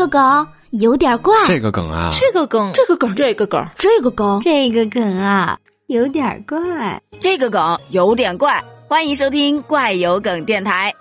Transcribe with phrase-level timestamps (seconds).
[0.00, 8.64] 个梗有点怪，这个梗啊，这个梗，这个梗，这个梗，这个梗，这个梗啊，有点怪，这个梗有点怪。
[8.88, 10.94] 欢迎收听怪有梗电台。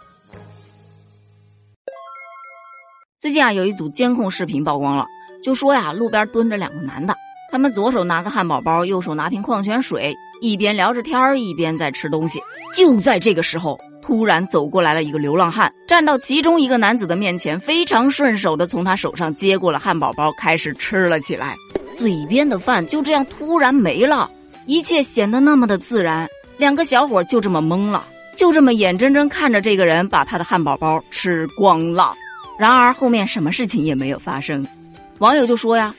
[3.21, 5.05] 最近啊，有一组监控视频曝光了，
[5.41, 7.15] 就说呀，路边蹲着两个男的，
[7.53, 12.41] 他们左手拿个汉堡包，右手拿瓶矿泉水，一边聊着天儿，一边在吃东西。
[12.75, 13.79] 就在这个时候，
[14.09, 21.55] 突然走过来了一个流浪汉，站到其中一个男子的面前，非常顺手的从他手上接过了汉堡包，开始吃了起来。
[21.95, 24.27] 嘴边的饭就这样突然没了，
[24.65, 26.27] 一切显得那么的自然。
[26.57, 28.03] 两个小伙就这么懵了，
[28.35, 32.15] 就这么眼睁睁看着这个人把他的汉堡包吃光了。
[32.57, 34.67] 然而后面什么事情也没有发生，
[35.19, 35.93] 网友就说呀：“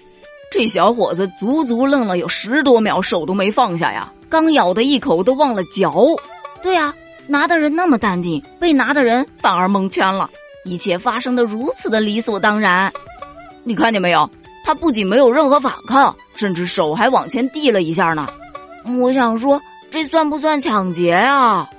[0.50, 6.16] 这小伙子足足愣了有十多秒，手都没放下呀，刚咬的一口都忘了嚼。”
[6.60, 6.92] 对呀，
[7.30, 10.28] 拿的人那么淡定，被拿的人反而蒙圈了。
[10.64, 12.92] 一切发生的如此的理所当然，
[13.62, 14.28] 你看见没有？
[14.64, 18.26] 他不仅没有任何反抗，甚至手还往前递了一下呢。
[19.00, 21.70] 我想说，这算不算抢劫啊？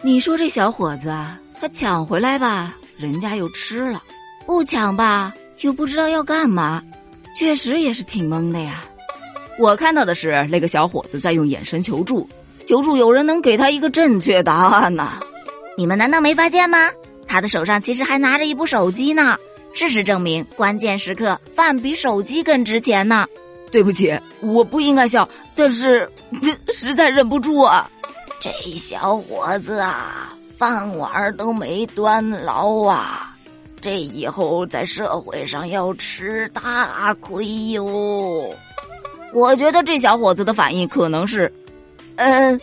[0.00, 1.12] 你说这小伙子
[1.60, 4.00] 他抢回来吧，人家又吃了。
[4.46, 6.80] 不抢吧，又不知道要干嘛，
[7.36, 8.84] 确实也是挺懵的呀。
[9.58, 12.28] 我看到的是那个小伙子在用眼神求助，
[12.64, 15.12] 求助有人能给他一个正确答案呢。
[15.76, 16.90] 你们难道没发现吗？
[17.26, 19.36] 他的手上其实还拿着一部手机呢。
[19.72, 23.26] 事实证明，关键时刻饭比手机更值钱呢。
[23.72, 26.08] 对不起，我不应该笑，但是
[26.40, 27.90] 这 实在忍不住啊。
[28.38, 33.36] 这小伙子啊，饭碗都没端牢啊。
[33.80, 38.54] 这以后在社会上要吃大亏哟！
[39.32, 41.52] 我觉得这小伙子的反应可能是，
[42.16, 42.60] 嗯，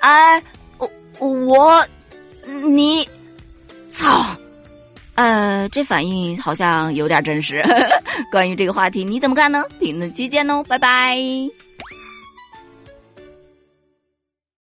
[0.00, 0.42] 哎，
[0.78, 1.86] 我我
[2.46, 3.08] 你，
[3.88, 4.36] 操，
[5.14, 7.62] 呃，这反应好像有点真实。
[8.32, 9.64] 关于这个话题，你怎么看呢？
[9.78, 11.16] 评论区见哦，拜拜。